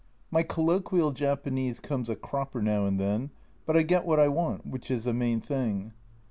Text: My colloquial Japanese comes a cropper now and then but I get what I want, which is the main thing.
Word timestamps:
My 0.31 0.41
colloquial 0.41 1.11
Japanese 1.11 1.79
comes 1.79 2.09
a 2.09 2.15
cropper 2.15 2.59
now 2.63 2.87
and 2.87 2.99
then 2.99 3.29
but 3.67 3.77
I 3.77 3.83
get 3.83 4.03
what 4.03 4.19
I 4.19 4.29
want, 4.29 4.65
which 4.65 4.89
is 4.89 5.03
the 5.03 5.13
main 5.13 5.41
thing. 5.41 5.93